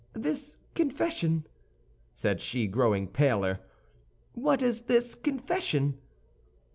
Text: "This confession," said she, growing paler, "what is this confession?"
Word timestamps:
"This 0.15 0.57
confession," 0.73 1.45
said 2.11 2.41
she, 2.41 2.65
growing 2.65 3.05
paler, 3.07 3.59
"what 4.33 4.63
is 4.63 4.81
this 4.85 5.13
confession?" 5.13 5.99